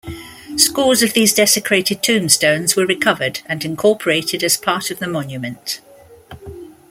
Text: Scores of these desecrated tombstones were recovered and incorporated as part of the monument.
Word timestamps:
Scores 0.57 1.03
of 1.03 1.13
these 1.13 1.31
desecrated 1.31 2.01
tombstones 2.01 2.75
were 2.75 2.87
recovered 2.87 3.41
and 3.45 3.63
incorporated 3.63 4.43
as 4.43 4.57
part 4.57 4.89
of 4.89 4.97
the 4.97 5.07
monument. 5.07 5.79